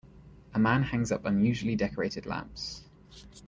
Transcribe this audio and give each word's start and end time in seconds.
A 0.55 0.57
man 0.57 0.81
hangs 0.81 1.11
up 1.11 1.25
unusually 1.25 1.75
decorated 1.75 2.25
lamps. 2.25 2.85